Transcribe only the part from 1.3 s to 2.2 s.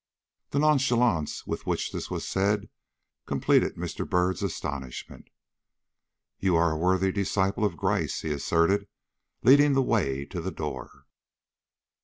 with which this